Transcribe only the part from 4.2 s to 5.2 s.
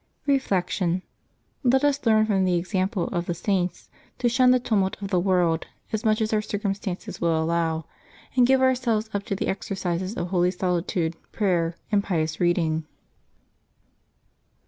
shun the tumult of the